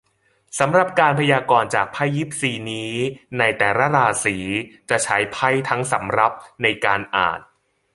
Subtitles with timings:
[0.59, 2.93] สำหรับการพยากรณ์จากไพ่ยิปซีนี้
[3.37, 4.37] ในแต่ละราศี
[4.89, 6.31] จะใช้ไพ่ทั้งสำรับ
[6.63, 7.39] ในการอ่าน